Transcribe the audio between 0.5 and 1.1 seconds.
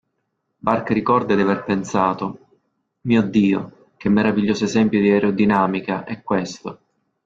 Burke